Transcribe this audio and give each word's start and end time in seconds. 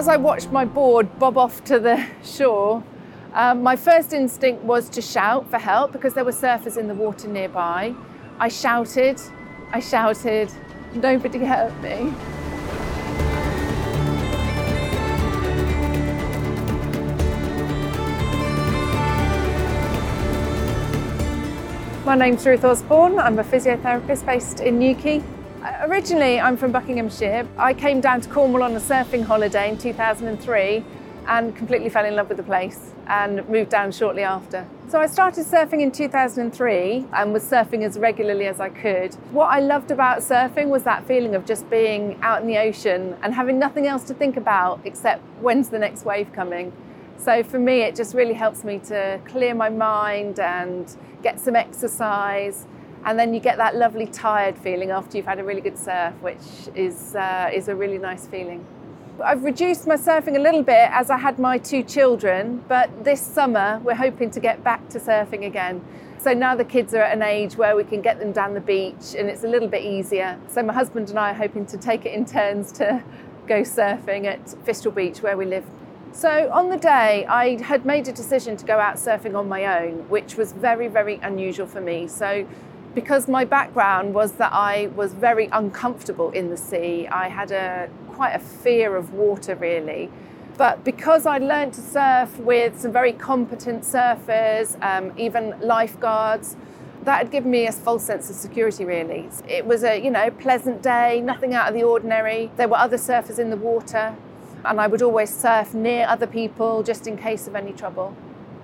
as 0.00 0.08
I 0.08 0.16
watched 0.16 0.50
my 0.50 0.64
board 0.64 1.18
bob 1.18 1.36
off 1.36 1.62
to 1.64 1.78
the 1.78 2.02
shore, 2.24 2.82
um, 3.34 3.62
my 3.62 3.76
first 3.76 4.14
instinct 4.14 4.64
was 4.64 4.88
to 4.88 5.02
shout 5.02 5.50
for 5.50 5.58
help 5.58 5.92
because 5.92 6.14
there 6.14 6.24
were 6.24 6.32
surfers 6.32 6.78
in 6.78 6.88
the 6.88 6.94
water 6.94 7.28
nearby. 7.28 7.94
I 8.38 8.48
shouted, 8.48 9.20
I 9.74 9.80
shouted, 9.80 10.50
nobody 10.94 11.38
heard 11.44 11.78
me. 11.82 12.14
My 22.06 22.14
name's 22.14 22.46
Ruth 22.46 22.64
Osborne. 22.64 23.18
I'm 23.18 23.38
a 23.38 23.44
physiotherapist 23.44 24.24
based 24.24 24.60
in 24.60 24.78
Newquay. 24.78 25.22
Uh, 25.70 25.86
originally, 25.86 26.40
I'm 26.40 26.56
from 26.56 26.72
Buckinghamshire. 26.72 27.46
I 27.56 27.74
came 27.74 28.00
down 28.00 28.20
to 28.22 28.28
Cornwall 28.28 28.64
on 28.64 28.74
a 28.74 28.80
surfing 28.80 29.22
holiday 29.22 29.68
in 29.68 29.78
2003 29.78 30.84
and 31.28 31.54
completely 31.54 31.88
fell 31.88 32.04
in 32.04 32.16
love 32.16 32.28
with 32.28 32.38
the 32.38 32.42
place 32.42 32.92
and 33.06 33.48
moved 33.48 33.70
down 33.70 33.92
shortly 33.92 34.22
after. 34.22 34.66
So 34.88 34.98
I 34.98 35.06
started 35.06 35.46
surfing 35.46 35.80
in 35.80 35.92
2003 35.92 37.06
and 37.12 37.32
was 37.32 37.44
surfing 37.44 37.84
as 37.84 37.98
regularly 37.98 38.46
as 38.46 38.58
I 38.58 38.70
could. 38.70 39.14
What 39.30 39.46
I 39.46 39.60
loved 39.60 39.92
about 39.92 40.22
surfing 40.22 40.68
was 40.68 40.82
that 40.84 41.06
feeling 41.06 41.36
of 41.36 41.46
just 41.46 41.70
being 41.70 42.18
out 42.20 42.40
in 42.42 42.48
the 42.48 42.58
ocean 42.58 43.16
and 43.22 43.32
having 43.32 43.58
nothing 43.60 43.86
else 43.86 44.02
to 44.04 44.14
think 44.14 44.36
about 44.36 44.80
except 44.84 45.22
when's 45.40 45.68
the 45.68 45.78
next 45.78 46.04
wave 46.04 46.32
coming. 46.32 46.72
So 47.16 47.44
for 47.44 47.60
me, 47.60 47.82
it 47.82 47.94
just 47.94 48.14
really 48.14 48.34
helps 48.34 48.64
me 48.64 48.80
to 48.86 49.20
clear 49.26 49.54
my 49.54 49.68
mind 49.68 50.40
and 50.40 50.96
get 51.22 51.38
some 51.38 51.54
exercise. 51.54 52.66
And 53.04 53.18
then 53.18 53.32
you 53.32 53.40
get 53.40 53.56
that 53.56 53.76
lovely 53.76 54.06
tired 54.06 54.58
feeling 54.58 54.90
after 54.90 55.16
you've 55.16 55.26
had 55.26 55.38
a 55.38 55.44
really 55.44 55.60
good 55.60 55.78
surf, 55.78 56.14
which 56.20 56.36
is, 56.74 57.14
uh, 57.14 57.50
is 57.52 57.68
a 57.68 57.74
really 57.74 57.98
nice 57.98 58.26
feeling. 58.26 58.64
I've 59.22 59.44
reduced 59.44 59.86
my 59.86 59.96
surfing 59.96 60.36
a 60.36 60.40
little 60.40 60.62
bit 60.62 60.88
as 60.90 61.10
I 61.10 61.18
had 61.18 61.38
my 61.38 61.58
two 61.58 61.82
children, 61.82 62.64
but 62.68 63.04
this 63.04 63.20
summer 63.20 63.80
we're 63.84 63.94
hoping 63.94 64.30
to 64.30 64.40
get 64.40 64.64
back 64.64 64.88
to 64.90 64.98
surfing 64.98 65.46
again. 65.46 65.84
So 66.18 66.32
now 66.32 66.54
the 66.54 66.64
kids 66.64 66.94
are 66.94 67.02
at 67.02 67.16
an 67.16 67.22
age 67.22 67.56
where 67.56 67.76
we 67.76 67.84
can 67.84 68.00
get 68.00 68.18
them 68.18 68.32
down 68.32 68.54
the 68.54 68.60
beach 68.60 69.14
and 69.16 69.28
it's 69.28 69.44
a 69.44 69.48
little 69.48 69.68
bit 69.68 69.84
easier. 69.84 70.38
So 70.48 70.62
my 70.62 70.72
husband 70.72 71.10
and 71.10 71.18
I 71.18 71.30
are 71.30 71.34
hoping 71.34 71.66
to 71.66 71.76
take 71.76 72.06
it 72.06 72.12
in 72.12 72.24
turns 72.24 72.72
to 72.72 73.02
go 73.46 73.62
surfing 73.62 74.26
at 74.26 74.44
Fistral 74.64 74.94
Beach 74.94 75.22
where 75.22 75.36
we 75.36 75.44
live 75.44 75.64
so 76.12 76.50
on 76.52 76.70
the 76.70 76.76
day, 76.76 77.24
I 77.26 77.62
had 77.62 77.86
made 77.86 78.08
a 78.08 78.12
decision 78.12 78.56
to 78.56 78.66
go 78.66 78.78
out 78.80 78.96
surfing 78.96 79.38
on 79.38 79.48
my 79.48 79.80
own, 79.80 80.08
which 80.08 80.36
was 80.36 80.52
very, 80.52 80.88
very 80.88 81.20
unusual 81.22 81.68
for 81.68 81.80
me. 81.80 82.08
So 82.08 82.46
because 82.94 83.28
my 83.28 83.44
background 83.44 84.14
was 84.14 84.32
that 84.32 84.52
I 84.52 84.88
was 84.96 85.12
very 85.12 85.48
uncomfortable 85.52 86.30
in 86.30 86.50
the 86.50 86.56
sea, 86.56 87.06
I 87.06 87.28
had 87.28 87.50
a 87.50 87.88
quite 88.08 88.32
a 88.32 88.38
fear 88.38 88.96
of 88.96 89.12
water 89.12 89.54
really. 89.54 90.10
But 90.56 90.84
because 90.84 91.24
I 91.24 91.38
learned 91.38 91.72
to 91.74 91.80
surf 91.80 92.36
with 92.38 92.80
some 92.80 92.92
very 92.92 93.12
competent 93.12 93.82
surfers, 93.82 94.76
um, 94.82 95.12
even 95.16 95.58
lifeguards, 95.60 96.56
that 97.04 97.16
had 97.16 97.30
given 97.30 97.50
me 97.50 97.66
a 97.66 97.72
false 97.72 98.04
sense 98.04 98.28
of 98.28 98.36
security 98.36 98.84
really. 98.84 99.28
It 99.48 99.64
was 99.64 99.84
a 99.84 99.98
you 99.98 100.10
know 100.10 100.30
pleasant 100.30 100.82
day, 100.82 101.20
nothing 101.20 101.54
out 101.54 101.68
of 101.68 101.74
the 101.74 101.82
ordinary. 101.82 102.50
There 102.56 102.68
were 102.68 102.76
other 102.76 102.98
surfers 102.98 103.38
in 103.38 103.50
the 103.50 103.56
water 103.56 104.16
and 104.64 104.80
I 104.80 104.86
would 104.86 105.02
always 105.02 105.34
surf 105.34 105.74
near 105.74 106.06
other 106.06 106.26
people 106.26 106.82
just 106.82 107.06
in 107.06 107.16
case 107.16 107.46
of 107.46 107.54
any 107.56 107.72
trouble. 107.72 108.14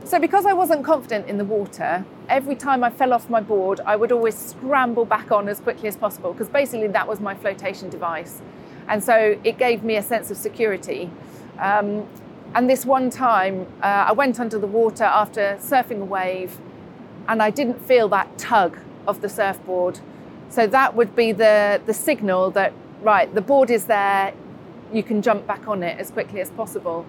So, 0.07 0.21
because 0.21 0.47
I 0.47 0.53
wasn't 0.53 0.85
confident 0.85 1.27
in 1.27 1.37
the 1.37 1.45
water, 1.45 2.05
every 2.29 2.55
time 2.55 2.85
I 2.85 2.91
fell 2.91 3.13
off 3.13 3.29
my 3.29 3.41
board, 3.41 3.81
I 3.81 3.97
would 3.97 4.13
always 4.13 4.37
scramble 4.39 5.05
back 5.05 5.33
on 5.33 5.49
as 5.49 5.59
quickly 5.59 5.89
as 5.89 5.97
possible 5.97 6.33
because 6.33 6.49
basically 6.49 6.87
that 6.87 7.09
was 7.09 7.19
my 7.19 7.35
flotation 7.35 7.91
device. 7.91 8.41
And 8.87 9.03
so 9.03 9.37
it 9.43 9.59
gave 9.59 9.83
me 9.83 9.97
a 9.97 10.03
sense 10.03 10.31
of 10.31 10.37
security. 10.37 11.11
Um, 11.59 12.07
and 12.55 12.71
this 12.71 12.87
one 12.87 13.11
time, 13.11 13.67
uh, 13.83 14.07
I 14.07 14.13
went 14.13 14.39
under 14.39 14.61
the 14.61 14.69
water 14.69 15.03
after 15.03 15.59
surfing 15.61 16.01
a 16.03 16.05
wave 16.05 16.57
and 17.27 17.43
I 17.43 17.51
didn't 17.51 17.85
feel 17.85 18.09
that 18.11 18.39
tug 18.39 18.79
of 19.09 19.23
the 19.23 19.29
surfboard. 19.29 19.99
So 20.51 20.69
that 20.69 20.95
would 20.95 21.17
be 21.17 21.33
the, 21.33 21.81
the 21.85 21.95
signal 21.95 22.53
that, 22.53 22.73
right, 23.03 23.35
the 23.35 23.41
board 23.41 23.71
is 23.71 23.87
there, 23.87 24.35
you 24.93 25.03
can 25.03 25.21
jump 25.21 25.49
back 25.49 25.67
on 25.67 25.83
it 25.83 25.99
as 25.99 26.13
quickly 26.13 26.41
as 26.41 26.51
possible. 26.51 27.05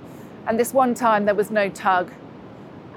And 0.48 0.60
this 0.60 0.74
one 0.74 0.96
time 0.96 1.26
there 1.26 1.36
was 1.36 1.52
no 1.52 1.70
tug. 1.70 2.12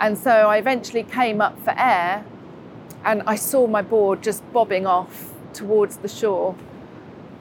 And 0.00 0.16
so 0.16 0.31
I 0.31 0.56
eventually 0.56 1.03
came 1.03 1.41
up 1.43 1.62
for 1.62 1.75
air 1.77 2.25
and 3.05 3.22
I 3.27 3.37
saw 3.37 3.66
my 3.66 3.83
board 3.83 4.22
just 4.22 4.43
bobbing 4.53 4.87
off 4.87 5.33
towards 5.53 5.99
the 5.99 6.09
shore. 6.09 6.56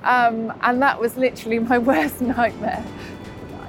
Um, 0.04 0.54
and 0.62 0.82
that 0.82 1.00
was 1.00 1.18
literally 1.18 1.60
my 1.74 1.78
worst 1.78 2.22
nightmare. 2.22 2.86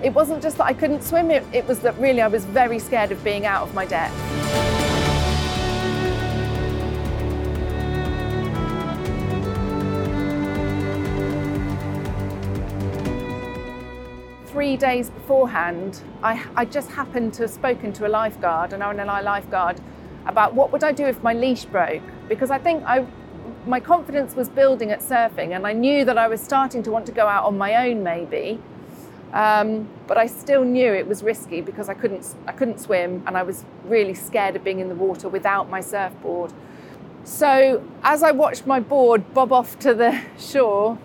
It 0.03 0.13
wasn't 0.13 0.43
just 0.43 0.57
that 0.59 0.65
I 0.65 0.73
couldn't 0.73 1.03
swim, 1.03 1.31
it, 1.31 1.45
it 1.53 1.67
was 1.67 1.81
that 1.81 1.97
really 1.99 2.21
I 2.21 2.29
was 2.29 2.45
very 2.45 2.79
scared 2.79 3.13
of 3.13 3.23
being 3.23 3.47
out 3.47 3.63
of 3.63 3.75
my 3.75 3.87
depth. 3.87 4.80
Three 14.61 14.77
days 14.77 15.09
beforehand, 15.09 16.03
I, 16.23 16.47
I 16.55 16.67
just 16.67 16.91
happened 16.91 17.33
to 17.33 17.45
have 17.45 17.51
spoken 17.51 17.95
to 17.95 18.07
a 18.07 18.11
lifeguard, 18.11 18.75
an 18.75 18.81
RNLI 18.81 19.25
lifeguard, 19.25 19.81
about 20.27 20.53
what 20.53 20.71
would 20.71 20.85
I 20.85 20.93
do 20.93 21.07
if 21.07 21.23
my 21.23 21.33
leash 21.33 21.65
broke? 21.65 22.03
Because 22.29 22.51
I 22.51 22.59
think 22.59 22.85
I, 22.85 23.07
my 23.67 23.81
confidence 23.81 24.37
was 24.37 24.51
building 24.51 24.91
at 24.91 25.01
surfing, 25.01 25.57
and 25.57 25.67
I 25.67 25.73
knew 25.73 26.05
that 26.05 26.19
I 26.19 26.29
was 26.29 26.43
starting 26.43 26.83
to 26.83 26.91
want 26.91 27.07
to 27.07 27.13
go 27.13 27.27
out 27.27 27.47
on 27.47 27.57
my 27.57 27.89
own, 27.89 28.03
maybe. 28.03 28.61
Um, 29.33 29.89
but 30.07 30.19
I 30.19 30.27
still 30.27 30.63
knew 30.63 30.93
it 30.93 31.07
was 31.07 31.23
risky 31.23 31.63
because 31.63 31.89
I 31.89 31.95
couldn't, 31.95 32.35
I 32.47 32.53
couldn't 32.53 32.81
swim, 32.81 33.23
and 33.27 33.39
I 33.39 33.43
was 33.43 33.65
really 33.85 34.13
scared 34.13 34.57
of 34.57 34.63
being 34.63 34.81
in 34.81 34.91
the 34.91 34.95
water 34.95 35.31
without 35.31 35.71
my 35.71 35.81
surfboard. 35.81 36.53
So 37.25 37.83
as 38.03 38.23
I 38.23 38.33
watched 38.33 38.67
my 38.67 38.79
board 38.79 39.33
bob 39.33 39.55
off 39.55 39.79
to 39.79 39.95
the 39.95 40.21
shore, 40.39 40.99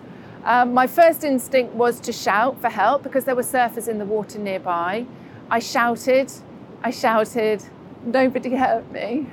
um, 0.46 0.72
my 0.72 0.86
first 0.86 1.24
instinct 1.24 1.74
was 1.74 1.98
to 2.00 2.12
shout 2.12 2.60
for 2.60 2.68
help 2.68 3.02
because 3.02 3.24
there 3.24 3.34
were 3.34 3.42
surfers 3.42 3.88
in 3.88 3.98
the 3.98 4.04
water 4.04 4.38
nearby. 4.38 5.04
I 5.50 5.58
shouted, 5.58 6.32
I 6.84 6.92
shouted, 6.92 7.64
nobody 8.04 8.54
heard 8.54 8.90
me. 8.92 9.26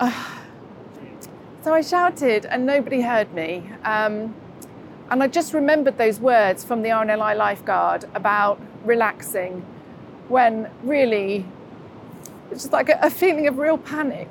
Uh, 0.00 0.12
so 1.62 1.72
I 1.72 1.80
shouted 1.80 2.44
and 2.44 2.66
nobody 2.66 3.00
heard 3.00 3.32
me. 3.32 3.70
Um, 3.84 4.34
and 5.10 5.22
I 5.22 5.28
just 5.28 5.54
remembered 5.54 5.96
those 5.96 6.18
words 6.18 6.64
from 6.64 6.82
the 6.82 6.88
RNLI 6.88 7.36
lifeguard 7.36 8.04
about 8.14 8.60
relaxing 8.84 9.64
when 10.28 10.68
really 10.82 11.46
it's 12.50 12.62
just 12.62 12.72
like 12.72 12.88
a, 12.88 12.98
a 13.00 13.10
feeling 13.10 13.46
of 13.46 13.58
real 13.58 13.78
panic 13.78 14.28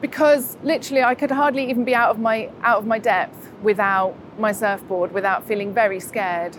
because 0.00 0.56
literally 0.62 1.02
I 1.02 1.14
could 1.14 1.30
hardly 1.30 1.68
even 1.70 1.84
be 1.84 1.94
out 1.94 2.10
of 2.10 2.18
my 2.18 2.50
out 2.62 2.78
of 2.78 2.86
my 2.86 2.98
depth 2.98 3.50
without 3.62 4.14
my 4.38 4.52
surfboard 4.52 5.12
without 5.12 5.46
feeling 5.46 5.72
very 5.72 6.00
scared. 6.00 6.56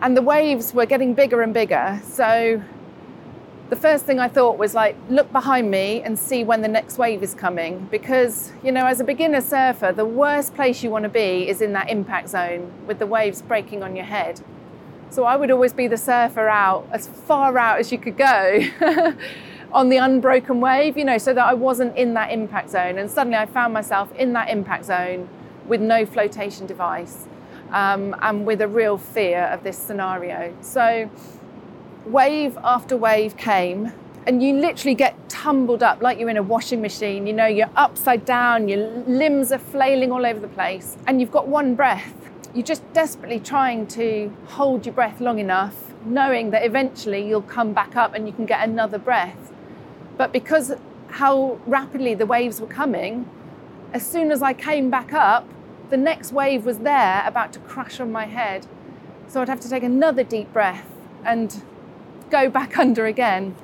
And 0.00 0.16
the 0.16 0.22
waves 0.22 0.74
were 0.74 0.86
getting 0.86 1.14
bigger 1.14 1.42
and 1.42 1.52
bigger. 1.52 2.00
So 2.04 2.62
the 3.70 3.76
first 3.76 4.06
thing 4.06 4.18
I 4.18 4.28
thought 4.28 4.58
was 4.58 4.74
like 4.74 4.96
look 5.10 5.30
behind 5.32 5.70
me 5.70 6.00
and 6.02 6.18
see 6.18 6.42
when 6.42 6.62
the 6.62 6.68
next 6.68 6.96
wave 6.96 7.22
is 7.22 7.34
coming 7.34 7.86
because 7.90 8.50
you 8.64 8.72
know 8.72 8.86
as 8.86 8.98
a 8.98 9.04
beginner 9.04 9.42
surfer 9.42 9.92
the 9.92 10.06
worst 10.06 10.54
place 10.54 10.82
you 10.82 10.90
want 10.90 11.02
to 11.02 11.10
be 11.10 11.48
is 11.48 11.60
in 11.60 11.74
that 11.74 11.90
impact 11.90 12.30
zone 12.30 12.72
with 12.86 12.98
the 12.98 13.06
waves 13.06 13.42
breaking 13.42 13.82
on 13.82 13.94
your 13.94 14.06
head. 14.06 14.40
So 15.10 15.24
I 15.24 15.36
would 15.36 15.50
always 15.50 15.72
be 15.72 15.86
the 15.86 15.96
surfer 15.96 16.48
out 16.48 16.86
as 16.92 17.08
far 17.08 17.56
out 17.56 17.78
as 17.78 17.90
you 17.90 17.98
could 17.98 18.16
go. 18.16 18.60
on 19.72 19.88
the 19.88 19.98
unbroken 19.98 20.60
wave, 20.60 20.96
you 20.96 21.04
know, 21.04 21.18
so 21.18 21.34
that 21.34 21.44
I 21.44 21.54
wasn't 21.54 21.96
in 21.96 22.14
that 22.14 22.30
impact 22.30 22.70
zone. 22.70 22.98
And 22.98 23.10
suddenly 23.10 23.36
I 23.36 23.46
found 23.46 23.74
myself 23.74 24.12
in 24.14 24.32
that 24.32 24.48
impact 24.48 24.86
zone 24.86 25.28
with 25.66 25.80
no 25.80 26.06
flotation 26.06 26.66
device 26.66 27.26
um, 27.70 28.16
and 28.22 28.46
with 28.46 28.60
a 28.60 28.68
real 28.68 28.96
fear 28.96 29.44
of 29.44 29.62
this 29.62 29.76
scenario. 29.76 30.54
So 30.60 31.10
wave 32.06 32.56
after 32.62 32.96
wave 32.96 33.36
came 33.36 33.92
and 34.26 34.42
you 34.42 34.54
literally 34.54 34.94
get 34.94 35.16
tumbled 35.28 35.82
up 35.82 36.02
like 36.02 36.18
you're 36.18 36.28
in 36.28 36.36
a 36.36 36.42
washing 36.42 36.82
machine. 36.82 37.26
You 37.26 37.32
know, 37.32 37.46
you're 37.46 37.70
upside 37.76 38.24
down, 38.24 38.68
your 38.68 38.86
limbs 39.06 39.52
are 39.52 39.58
flailing 39.58 40.12
all 40.12 40.26
over 40.26 40.38
the 40.38 40.48
place, 40.48 40.98
and 41.06 41.20
you've 41.20 41.30
got 41.30 41.48
one 41.48 41.74
breath. 41.74 42.12
You're 42.54 42.64
just 42.64 42.82
desperately 42.92 43.40
trying 43.40 43.86
to 43.88 44.34
hold 44.48 44.84
your 44.84 44.94
breath 44.94 45.20
long 45.20 45.38
enough, 45.38 45.94
knowing 46.04 46.50
that 46.50 46.64
eventually 46.64 47.26
you'll 47.26 47.40
come 47.40 47.72
back 47.72 47.96
up 47.96 48.14
and 48.14 48.26
you 48.26 48.32
can 48.34 48.44
get 48.46 48.68
another 48.68 48.98
breath. 48.98 49.52
But 50.18 50.32
because 50.32 50.74
how 51.08 51.58
rapidly 51.66 52.14
the 52.14 52.26
waves 52.26 52.60
were 52.60 52.66
coming, 52.66 53.30
as 53.92 54.06
soon 54.06 54.30
as 54.30 54.42
I 54.42 54.52
came 54.52 54.90
back 54.90 55.14
up, 55.14 55.48
the 55.88 55.96
next 55.96 56.32
wave 56.32 56.66
was 56.66 56.80
there 56.80 57.22
about 57.24 57.52
to 57.54 57.60
crash 57.60 58.00
on 58.00 58.12
my 58.12 58.26
head. 58.26 58.66
So 59.28 59.40
I'd 59.40 59.48
have 59.48 59.60
to 59.60 59.70
take 59.70 59.82
another 59.82 60.22
deep 60.22 60.52
breath 60.52 60.86
and 61.24 61.62
go 62.30 62.50
back 62.50 62.76
under 62.84 63.06
again. 63.06 63.54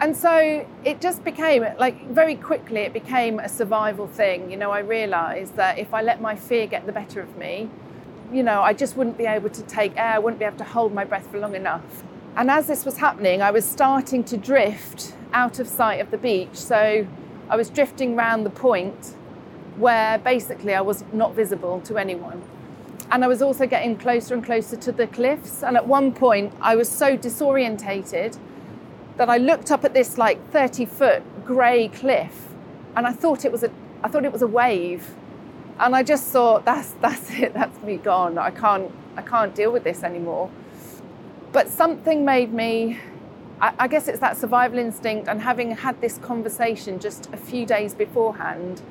And 0.00 0.16
so 0.16 0.66
it 0.84 1.00
just 1.00 1.24
became 1.24 1.64
like 1.78 2.08
very 2.08 2.34
quickly, 2.34 2.80
it 2.80 2.92
became 2.92 3.38
a 3.38 3.48
survival 3.48 4.06
thing. 4.06 4.50
You 4.50 4.56
know, 4.56 4.70
I 4.70 4.80
realized 4.80 5.56
that 5.56 5.78
if 5.78 5.94
I 5.94 6.02
let 6.02 6.20
my 6.20 6.36
fear 6.36 6.66
get 6.66 6.86
the 6.86 6.92
better 6.92 7.20
of 7.20 7.36
me, 7.36 7.70
you 8.32 8.42
know, 8.42 8.62
I 8.62 8.72
just 8.72 8.96
wouldn't 8.96 9.16
be 9.16 9.26
able 9.26 9.50
to 9.50 9.62
take 9.62 9.96
air, 9.96 10.14
I 10.14 10.18
wouldn't 10.18 10.40
be 10.40 10.44
able 10.44 10.58
to 10.58 10.64
hold 10.64 10.92
my 10.92 11.04
breath 11.04 11.30
for 11.30 11.38
long 11.38 11.54
enough. 11.54 12.02
And 12.36 12.50
as 12.50 12.66
this 12.66 12.84
was 12.84 12.96
happening, 12.96 13.42
I 13.42 13.50
was 13.50 13.64
starting 13.64 14.24
to 14.24 14.36
drift 14.36 15.14
out 15.32 15.58
of 15.58 15.68
sight 15.68 16.00
of 16.00 16.10
the 16.10 16.18
beach. 16.18 16.54
So 16.54 17.06
I 17.48 17.56
was 17.56 17.70
drifting 17.70 18.16
round 18.16 18.46
the 18.46 18.50
point 18.50 19.16
where 19.76 20.18
basically 20.18 20.74
I 20.74 20.80
was 20.80 21.04
not 21.12 21.34
visible 21.34 21.80
to 21.82 21.98
anyone. 21.98 22.42
And 23.10 23.24
I 23.24 23.28
was 23.28 23.42
also 23.42 23.66
getting 23.66 23.96
closer 23.96 24.34
and 24.34 24.44
closer 24.44 24.76
to 24.76 24.92
the 24.92 25.06
cliffs. 25.06 25.62
And 25.62 25.76
at 25.76 25.86
one 25.86 26.12
point, 26.12 26.54
I 26.60 26.76
was 26.76 26.88
so 26.88 27.16
disorientated 27.16 28.38
that 29.16 29.28
I 29.28 29.36
looked 29.36 29.70
up 29.70 29.84
at 29.84 29.92
this 29.92 30.16
like 30.16 30.50
30 30.50 30.86
foot 30.86 31.22
grey 31.44 31.88
cliff 31.88 32.48
and 32.96 33.06
I 33.06 33.12
thought 33.12 33.44
it 33.44 33.52
was 33.52 33.62
a 33.62 33.70
I 34.02 34.08
thought 34.08 34.24
it 34.24 34.32
was 34.32 34.42
a 34.42 34.46
wave. 34.46 35.14
And 35.78 35.94
I 35.94 36.02
just 36.02 36.24
thought 36.28 36.64
that's 36.64 36.92
that's 37.00 37.30
it, 37.38 37.54
that's 37.54 37.80
me 37.82 37.96
gone. 37.96 38.38
I 38.38 38.50
can't 38.50 38.90
I 39.16 39.22
can't 39.22 39.54
deal 39.54 39.72
with 39.72 39.84
this 39.84 40.02
anymore. 40.02 40.50
But 41.52 41.68
something 41.68 42.24
made 42.24 42.52
me 42.52 42.98
I, 43.62 43.86
guess 43.86 44.08
it's 44.08 44.18
that 44.18 44.36
survival 44.36 44.80
instinct 44.80 45.28
and 45.28 45.40
having 45.40 45.70
had 45.70 46.00
this 46.00 46.18
conversation 46.18 46.98
just 46.98 47.32
a 47.32 47.36
few 47.36 47.64
days 47.64 47.94
beforehand, 47.94 48.82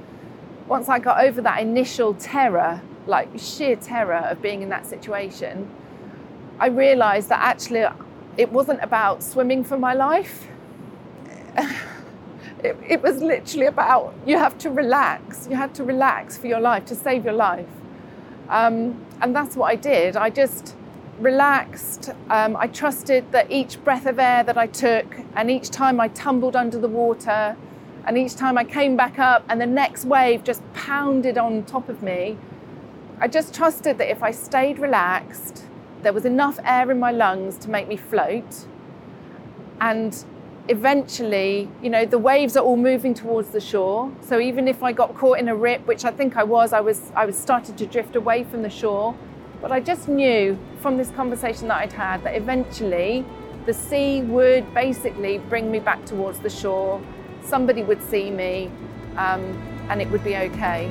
once 0.65 0.87
I 0.87 0.97
got 0.97 1.21
over 1.21 1.41
that 1.41 1.59
initial 1.59 2.13
terror, 2.13 2.81
like 3.05 3.27
sheer 3.37 3.75
terror 3.75 4.25
of 4.29 4.41
being 4.41 4.61
in 4.61 4.69
that 4.69 4.85
situation, 4.85 5.69
I 6.57 6.67
realized 6.67 7.27
that 7.27 7.41
actually 7.41 7.85
it 8.37 8.49
wasn't 8.49 8.81
about 8.81 9.23
swimming 9.23 9.65
for 9.65 9.77
my 9.77 9.93
life. 9.93 10.47
It, 12.63 12.77
it, 12.87 13.01
was 13.01 13.23
literally 13.23 13.65
about 13.65 14.13
you 14.23 14.37
have 14.37 14.55
to 14.59 14.69
relax. 14.69 15.47
You 15.49 15.55
had 15.55 15.73
to 15.73 15.83
relax 15.83 16.37
for 16.37 16.45
your 16.45 16.59
life 16.59 16.85
to 16.85 16.95
save 16.95 17.25
your 17.25 17.33
life. 17.33 17.65
Um, 18.49 19.03
and 19.19 19.35
that's 19.35 19.55
what 19.55 19.71
I 19.71 19.75
did. 19.75 20.15
I 20.15 20.29
just 20.29 20.75
relaxed. 21.21 22.09
Um, 22.29 22.55
I 22.57 22.67
trusted 22.67 23.31
that 23.31 23.51
each 23.51 23.83
breath 23.83 24.05
of 24.05 24.19
air 24.19 24.43
that 24.43 24.57
I 24.57 24.67
took, 24.67 25.05
and 25.35 25.49
each 25.49 25.69
time 25.69 25.99
I 25.99 26.07
tumbled 26.09 26.55
under 26.55 26.79
the 26.79 26.87
water, 26.87 27.55
and 28.05 28.17
each 28.17 28.35
time 28.35 28.57
I 28.57 28.63
came 28.63 28.97
back 28.97 29.19
up, 29.19 29.45
and 29.47 29.61
the 29.61 29.65
next 29.65 30.05
wave 30.05 30.43
just 30.43 30.61
pounded 30.73 31.37
on 31.37 31.63
top 31.63 31.87
of 31.89 32.01
me, 32.01 32.37
I 33.19 33.27
just 33.27 33.53
trusted 33.53 33.99
that 33.99 34.09
if 34.09 34.23
I 34.23 34.31
stayed 34.31 34.79
relaxed, 34.79 35.65
there 36.01 36.11
was 36.11 36.25
enough 36.25 36.57
air 36.65 36.89
in 36.89 36.99
my 36.99 37.11
lungs 37.11 37.57
to 37.59 37.69
make 37.69 37.87
me 37.87 37.95
float. 37.95 38.65
And 39.79 40.25
eventually, 40.67 41.69
you 41.83 41.91
know, 41.91 42.05
the 42.05 42.17
waves 42.17 42.57
are 42.57 42.63
all 42.63 42.77
moving 42.77 43.13
towards 43.13 43.49
the 43.49 43.61
shore. 43.61 44.11
So 44.21 44.39
even 44.39 44.67
if 44.67 44.81
I 44.81 44.91
got 44.91 45.15
caught 45.15 45.37
in 45.37 45.47
a 45.47 45.55
rip, 45.55 45.85
which 45.85 46.03
I 46.05 46.11
think 46.11 46.37
I 46.37 46.43
was, 46.43 46.73
I 46.73 46.81
was 46.81 47.11
I 47.15 47.25
was 47.25 47.37
starting 47.37 47.75
to 47.75 47.85
drift 47.85 48.15
away 48.15 48.43
from 48.43 48.63
the 48.63 48.69
shore. 48.69 49.15
But 49.61 49.71
I 49.71 49.79
just 49.79 50.07
knew 50.07 50.57
from 50.79 50.97
this 50.97 51.11
conversation 51.11 51.67
that 51.67 51.77
I'd 51.77 51.93
had 51.93 52.23
that 52.23 52.35
eventually 52.35 53.23
the 53.67 53.73
sea 53.73 54.21
would 54.23 54.73
basically 54.73 55.37
bring 55.37 55.69
me 55.71 55.79
back 55.79 56.03
towards 56.05 56.39
the 56.39 56.49
shore. 56.49 56.99
Somebody 57.43 57.83
would 57.83 58.01
see 58.01 58.31
me, 58.31 58.71
um, 59.17 59.41
and 59.89 60.01
it 60.01 60.09
would 60.09 60.23
be 60.23 60.35
okay. 60.35 60.89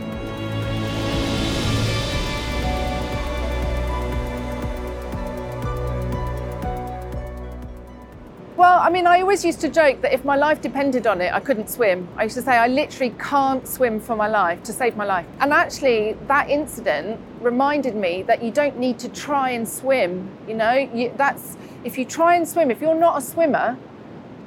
I 8.80 8.88
mean, 8.88 9.06
I 9.06 9.20
always 9.20 9.44
used 9.44 9.60
to 9.60 9.68
joke 9.68 10.00
that 10.00 10.14
if 10.14 10.24
my 10.24 10.36
life 10.36 10.62
depended 10.62 11.06
on 11.06 11.20
it, 11.20 11.34
I 11.34 11.40
couldn't 11.40 11.68
swim. 11.68 12.08
I 12.16 12.24
used 12.24 12.36
to 12.36 12.42
say, 12.42 12.56
I 12.56 12.66
literally 12.66 13.14
can't 13.18 13.68
swim 13.68 14.00
for 14.00 14.16
my 14.16 14.26
life 14.26 14.62
to 14.62 14.72
save 14.72 14.96
my 14.96 15.04
life. 15.04 15.26
And 15.38 15.52
actually, 15.52 16.14
that 16.28 16.48
incident 16.48 17.20
reminded 17.40 17.94
me 17.94 18.22
that 18.22 18.42
you 18.42 18.50
don't 18.50 18.78
need 18.78 18.98
to 19.00 19.10
try 19.10 19.50
and 19.50 19.68
swim. 19.68 20.30
You 20.48 20.54
know, 20.54 20.72
you, 20.72 21.12
that's 21.14 21.58
if 21.84 21.98
you 21.98 22.06
try 22.06 22.36
and 22.36 22.48
swim, 22.48 22.70
if 22.70 22.80
you're 22.80 22.94
not 22.94 23.18
a 23.18 23.20
swimmer, 23.20 23.76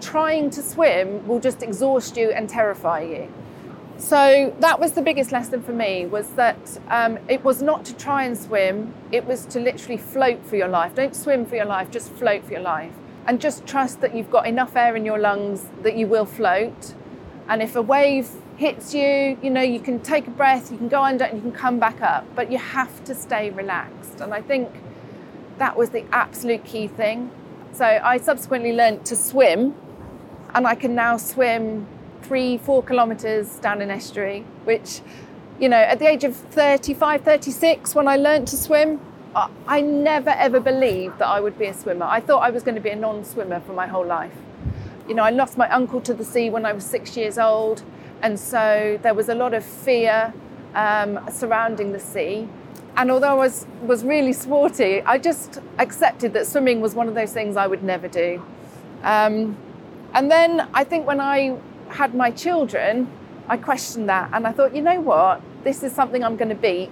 trying 0.01 0.50
to 0.50 0.63
swim 0.63 1.27
will 1.27 1.39
just 1.39 1.62
exhaust 1.62 2.18
you 2.18 2.31
and 2.31 2.50
terrify 2.50 3.01
you. 3.01 3.31
So 3.97 4.56
that 4.62 4.80
was 4.80 4.94
the 4.94 5.03
biggest 5.03 5.31
lesson 5.31 5.62
for 5.62 5.74
me 5.74 6.07
was 6.07 6.30
that 6.31 6.80
um, 6.89 7.19
it 7.30 7.44
was 7.44 7.62
not 7.62 7.85
to 7.85 7.95
try 7.95 8.24
and 8.24 8.35
swim, 8.35 8.95
it 9.12 9.25
was 9.25 9.45
to 9.45 9.59
literally 9.59 9.97
float 9.97 10.44
for 10.44 10.56
your 10.56 10.69
life. 10.69 10.95
Don't 10.95 11.15
swim 11.15 11.45
for 11.45 11.56
your 11.56 11.65
life, 11.65 11.91
just 11.91 12.12
float 12.13 12.44
for 12.44 12.53
your 12.53 12.62
life 12.62 12.94
and 13.25 13.40
just 13.40 13.66
trust 13.66 14.02
that 14.02 14.16
you've 14.16 14.31
got 14.31 14.48
enough 14.48 14.75
air 14.75 14.96
in 14.96 15.06
your 15.06 15.20
lungs 15.20 15.68
that 15.81 15.96
you 15.96 16.08
will 16.08 16.25
float. 16.25 16.94
And 17.48 17.62
if 17.62 17.75
a 17.75 17.81
wave 17.81 18.30
hits 18.58 18.94
you, 18.94 19.38
you 19.42 19.50
know, 19.50 19.62
you 19.62 19.80
can 19.80 20.00
take 20.00 20.28
a 20.28 20.31
breath, 20.31 20.72
you 20.72 20.78
can 20.78 20.90
go 20.90 21.02
under 21.02 21.25
and 21.25 21.38
you 21.38 21.42
can 21.42 21.52
come 21.52 21.80
back 21.80 22.02
up, 22.02 22.25
but 22.36 22.52
you 22.52 22.58
have 22.58 23.04
to 23.06 23.16
stay 23.16 23.50
relaxed. 23.50 24.22
And 24.22 24.34
I 24.34 24.42
think 24.42 24.70
that 25.58 25.78
was 25.78 25.90
the 25.90 26.06
absolute 26.12 26.64
key 26.64 26.88
thing. 26.88 27.31
So 27.72 27.86
I 27.86 28.18
subsequently 28.18 28.74
learned 28.74 29.06
to 29.08 29.16
swim, 29.16 29.76
and 30.54 30.68
I 30.68 30.76
can 30.76 30.94
now 30.94 31.18
swim 31.18 31.88
three, 32.22 32.58
four 32.58 32.84
kilometres 32.84 33.56
down 33.60 33.81
an 33.81 33.90
estuary, 33.90 34.46
which, 34.66 35.02
you 35.60 35.68
know, 35.68 35.78
at 35.78 36.00
the 36.00 36.08
age 36.08 36.24
of 36.24 36.36
35, 36.36 37.24
36, 37.24 37.96
when 37.96 38.08
I 38.08 38.18
learned 38.18 38.48
to 38.50 38.58
swim, 38.58 39.00
I 39.35 39.81
never 39.81 40.30
ever 40.30 40.59
believed 40.59 41.18
that 41.18 41.27
I 41.27 41.39
would 41.39 41.57
be 41.57 41.65
a 41.65 41.74
swimmer. 41.74 42.06
I 42.06 42.19
thought 42.19 42.44
I 42.44 42.51
was 42.51 42.62
going 42.63 42.75
to 42.75 42.81
be 42.81 42.89
a 42.89 42.95
non 42.95 43.24
swimmer 43.24 43.59
for 43.62 43.74
my 43.74 43.88
whole 43.88 44.06
life. 44.06 44.33
You 45.07 45.15
know, 45.15 45.24
I 45.24 45.31
lost 45.31 45.57
my 45.57 45.69
uncle 45.69 46.01
to 46.01 46.13
the 46.13 46.24
sea 46.24 46.50
when 46.50 46.65
I 46.65 46.74
was 46.74 46.85
six 46.85 47.18
years 47.18 47.38
old, 47.38 47.83
and 48.21 48.39
so 48.39 49.00
there 49.01 49.13
was 49.13 49.30
a 49.30 49.35
lot 49.35 49.53
of 49.53 49.65
fear 49.65 50.33
um, 50.75 51.19
surrounding 51.31 51.91
the 51.91 52.00
sea. 52.00 52.47
And 52.95 53.09
although 53.09 53.31
I 53.31 53.33
was, 53.33 53.65
was 53.81 54.03
really 54.03 54.33
sporty, 54.33 55.01
I 55.01 55.18
just 55.18 55.59
accepted 55.80 56.33
that 56.33 56.45
swimming 56.45 56.80
was 56.80 56.94
one 56.94 57.07
of 57.07 57.15
those 57.15 57.33
things 57.33 57.57
I 57.57 57.65
would 57.65 57.83
never 57.83 58.07
do. 58.07 58.41
Um, 59.01 59.57
and 60.13 60.30
then 60.30 60.68
I 60.75 60.83
think 60.83 61.07
when 61.07 61.19
I 61.19 61.57
had 61.89 62.13
my 62.13 62.30
children, 62.30 63.12
I 63.47 63.57
questioned 63.57 64.07
that 64.09 64.30
and 64.31 64.45
I 64.45 64.51
thought, 64.51 64.75
you 64.75 64.83
know 64.83 65.01
what, 65.01 65.41
this 65.63 65.81
is 65.81 65.91
something 65.91 66.24
I'm 66.24 66.38
going 66.38 66.50
to 66.50 66.56
beat 66.56 66.91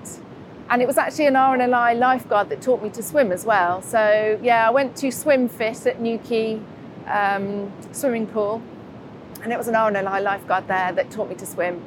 and 0.70 0.82
it 0.82 0.88
was 0.88 0.98
actually 0.98 1.26
an 1.26 1.34
RNLI 1.34 1.98
lifeguard 1.98 2.50
that 2.50 2.62
taught 2.62 2.82
me 2.82 2.90
to 2.92 3.04
swim 3.04 3.32
as 3.32 3.46
well. 3.46 3.82
So 3.82 4.40
yeah, 4.42 4.68
I 4.68 4.72
went 4.72 4.96
to 4.98 5.12
Swim 5.12 5.50
Fit 5.50 5.86
at 5.86 6.00
Newquay 6.00 6.60
um, 7.08 7.72
swimming 7.92 8.28
pool, 8.28 8.62
and 9.44 9.52
it 9.52 9.58
was 9.58 9.68
an 9.68 9.74
RNLI 9.74 10.24
lifeguard 10.24 10.68
there 10.68 10.92
that 10.94 11.12
taught 11.12 11.30
me 11.30 11.36
to 11.36 11.46
swim. 11.46 11.84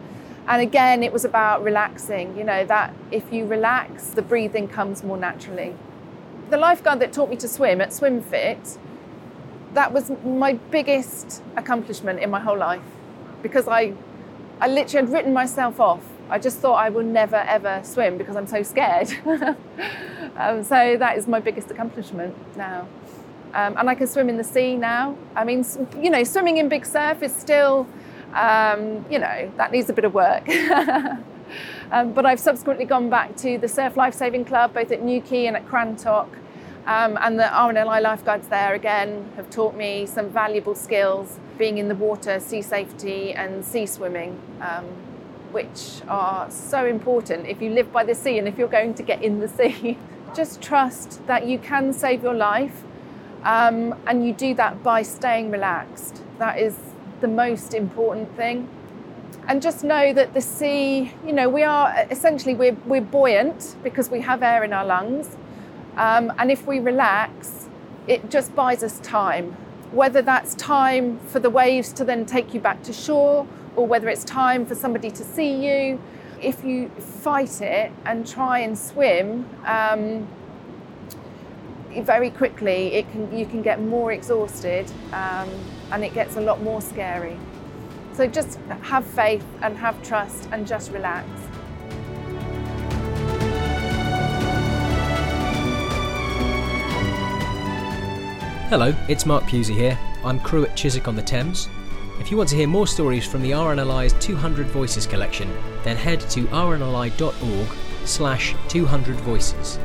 And 0.46 0.60
again, 0.60 1.02
it 1.02 1.12
was 1.12 1.24
about 1.24 1.64
relaxing. 1.64 2.36
You 2.36 2.44
know 2.44 2.66
that 2.66 2.92
if 3.10 3.32
you 3.32 3.46
relax, 3.46 4.08
the 4.08 4.22
breathing 4.22 4.68
comes 4.68 5.02
more 5.02 5.16
naturally. 5.16 5.74
The 6.50 6.58
lifeguard 6.58 7.00
that 7.00 7.12
taught 7.12 7.30
me 7.30 7.36
to 7.36 7.48
swim 7.48 7.80
at 7.80 7.92
Swim 7.92 8.20
Fit, 8.20 8.78
that 9.72 9.92
was 9.92 10.12
my 10.24 10.54
biggest 10.70 11.42
accomplishment 11.56 12.20
in 12.20 12.30
my 12.30 12.40
whole 12.40 12.58
life, 12.58 12.82
because 13.42 13.66
I, 13.66 13.94
I 14.60 14.68
literally 14.68 15.06
had 15.06 15.12
written 15.12 15.32
myself 15.32 15.80
off 15.80 16.04
I 16.30 16.38
just 16.38 16.58
thought 16.58 16.74
I 16.74 16.88
will 16.88 17.02
never 17.02 17.36
ever 17.36 17.80
swim 17.84 18.18
because 18.18 18.36
I'm 18.36 18.46
so 18.46 18.62
scared. 18.62 19.12
um, 20.36 20.62
so 20.64 20.96
that 20.98 21.16
is 21.16 21.26
my 21.28 21.40
biggest 21.40 21.70
accomplishment 21.70 22.34
now. 22.56 22.88
Um, 23.52 23.76
and 23.76 23.88
I 23.88 23.94
can 23.94 24.06
swim 24.06 24.28
in 24.28 24.36
the 24.36 24.44
sea 24.44 24.76
now. 24.76 25.16
I 25.36 25.44
mean, 25.44 25.64
you 26.00 26.10
know, 26.10 26.24
swimming 26.24 26.56
in 26.56 26.68
big 26.68 26.84
surf 26.84 27.22
is 27.22 27.34
still, 27.34 27.86
um, 28.32 29.04
you 29.08 29.18
know, 29.18 29.52
that 29.56 29.70
needs 29.70 29.88
a 29.90 29.92
bit 29.92 30.04
of 30.04 30.14
work. 30.14 30.48
Um, 31.92 32.12
but 32.12 32.26
I've 32.26 32.40
subsequently 32.40 32.84
gone 32.84 33.10
back 33.10 33.36
to 33.36 33.58
the 33.58 33.68
Surf 33.68 33.96
Lifesaving 33.96 34.44
Club, 34.44 34.74
both 34.74 34.90
at 34.90 35.02
Newquay 35.02 35.46
and 35.46 35.56
at 35.56 35.66
Crantock. 35.66 36.28
Um, 36.86 37.16
and 37.20 37.38
the 37.38 37.44
RNLI 37.44 38.02
lifeguards 38.02 38.48
there 38.48 38.74
again 38.74 39.30
have 39.36 39.48
taught 39.48 39.74
me 39.74 40.04
some 40.04 40.28
valuable 40.28 40.74
skills 40.74 41.38
being 41.56 41.78
in 41.78 41.88
the 41.88 41.94
water, 41.94 42.40
sea 42.40 42.60
safety, 42.60 43.32
and 43.32 43.64
sea 43.64 43.86
swimming. 43.86 44.38
Which 45.54 46.00
are 46.08 46.50
so 46.50 46.84
important 46.84 47.46
if 47.46 47.62
you 47.62 47.70
live 47.70 47.92
by 47.92 48.02
the 48.02 48.14
sea 48.16 48.38
and 48.38 48.48
if 48.48 48.58
you're 48.58 48.66
going 48.66 48.92
to 48.94 49.04
get 49.04 49.22
in 49.22 49.38
the 49.38 49.46
sea. 49.58 49.96
Just 50.34 50.60
trust 50.60 51.24
that 51.28 51.46
you 51.46 51.60
can 51.60 51.92
save 51.92 52.24
your 52.24 52.34
life 52.34 52.82
um, 53.44 53.94
and 54.08 54.26
you 54.26 54.32
do 54.32 54.52
that 54.54 54.82
by 54.82 55.02
staying 55.02 55.52
relaxed. 55.52 56.22
That 56.38 56.58
is 56.58 56.76
the 57.20 57.28
most 57.28 57.72
important 57.72 58.34
thing. 58.36 58.68
And 59.46 59.62
just 59.62 59.84
know 59.84 60.12
that 60.12 60.34
the 60.34 60.40
sea, 60.40 61.12
you 61.24 61.32
know, 61.32 61.48
we 61.48 61.62
are 61.62 62.04
essentially 62.10 62.54
we're, 62.54 62.76
we're 62.84 63.00
buoyant 63.00 63.76
because 63.84 64.10
we 64.10 64.22
have 64.22 64.42
air 64.42 64.64
in 64.64 64.72
our 64.72 64.84
lungs. 64.84 65.36
Um, 65.96 66.32
and 66.36 66.50
if 66.50 66.66
we 66.66 66.80
relax, 66.80 67.68
it 68.08 68.28
just 68.28 68.56
buys 68.56 68.82
us 68.82 68.98
time. 69.00 69.52
Whether 69.92 70.20
that's 70.20 70.56
time 70.56 71.20
for 71.28 71.38
the 71.38 71.50
waves 71.50 71.92
to 71.92 72.04
then 72.04 72.26
take 72.26 72.54
you 72.54 72.58
back 72.58 72.82
to 72.82 72.92
shore 72.92 73.46
or 73.76 73.86
whether 73.86 74.08
it's 74.08 74.24
time 74.24 74.66
for 74.66 74.74
somebody 74.74 75.10
to 75.10 75.24
see 75.24 75.66
you. 75.66 76.00
If 76.40 76.64
you 76.64 76.88
fight 76.90 77.60
it 77.60 77.92
and 78.04 78.26
try 78.26 78.60
and 78.60 78.78
swim, 78.78 79.48
um, 79.64 80.28
very 82.02 82.30
quickly 82.30 82.94
it 82.94 83.10
can 83.12 83.36
you 83.36 83.46
can 83.46 83.62
get 83.62 83.80
more 83.80 84.10
exhausted 84.12 84.90
um, 85.12 85.48
and 85.92 86.04
it 86.04 86.12
gets 86.12 86.36
a 86.36 86.40
lot 86.40 86.60
more 86.62 86.80
scary. 86.80 87.38
So 88.12 88.26
just 88.26 88.58
have 88.82 89.04
faith 89.04 89.44
and 89.62 89.76
have 89.76 90.00
trust 90.02 90.48
and 90.52 90.66
just 90.66 90.92
relax. 90.92 91.28
Hello, 98.70 98.94
it's 99.08 99.24
Mark 99.24 99.44
Pusey 99.44 99.74
here. 99.74 99.98
I'm 100.24 100.40
crew 100.40 100.64
at 100.64 100.76
Chiswick 100.76 101.06
on 101.06 101.14
the 101.14 101.22
Thames, 101.22 101.68
if 102.20 102.30
you 102.30 102.36
want 102.36 102.48
to 102.50 102.56
hear 102.56 102.68
more 102.68 102.86
stories 102.86 103.26
from 103.26 103.42
the 103.42 103.50
RNLI's 103.50 104.12
200 104.24 104.68
Voices 104.68 105.06
collection, 105.06 105.52
then 105.82 105.96
head 105.96 106.20
to 106.30 106.44
rnli.org 106.46 107.68
slash 108.04 108.54
200 108.68 109.16
voices 109.16 109.78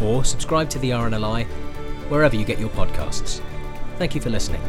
or 0.00 0.24
subscribe 0.24 0.70
to 0.70 0.78
the 0.78 0.90
RNLI 0.90 1.46
wherever 2.08 2.36
you 2.36 2.44
get 2.44 2.58
your 2.60 2.70
podcasts. 2.70 3.40
Thank 3.98 4.14
you 4.14 4.20
for 4.20 4.30
listening. 4.30 4.62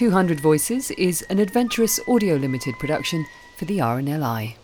Two 0.00 0.10
Hundred 0.10 0.40
Voices 0.40 0.90
is 0.92 1.20
an 1.28 1.38
adventurous 1.38 2.00
audio 2.08 2.36
limited 2.36 2.74
production 2.78 3.26
for 3.60 3.66
the 3.66 3.76
RNLI. 3.76 4.59